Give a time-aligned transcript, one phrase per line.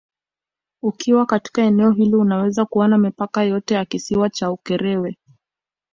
[0.81, 5.17] Ukiwa katika eneo hili unaweza kuona mipaka yote ya Kisiwa cha Ukerewe